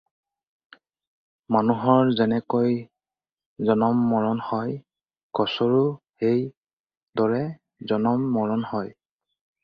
[1.55, 2.77] মানুহৰ যেনেকৈ
[3.69, 4.79] জনম মৰণ হয়,
[5.39, 5.83] গছৰো
[6.23, 6.41] সেই
[7.21, 7.43] দৰে
[7.93, 8.91] জনম মৰণ হয়।